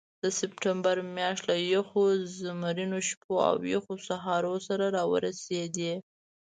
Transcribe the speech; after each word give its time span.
د 0.23 0.25
سپټمبر 0.39 0.95
میاشت 1.17 1.43
له 1.49 1.55
یخو 1.73 2.03
زمرینو 2.41 2.99
شپو 3.09 3.33
او 3.49 3.55
یخو 3.73 3.93
سهارو 4.07 4.53
سره 4.67 4.85
راورسېده. 4.95 5.93